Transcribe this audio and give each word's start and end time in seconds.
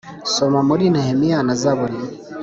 Soma 0.33 0.59
muri 0.69 0.83
Nehemiya 0.93 1.39
na 1.47 1.53
zaburi 1.61 1.97